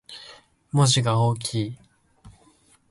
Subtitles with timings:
[0.71, 1.77] 文字が大きい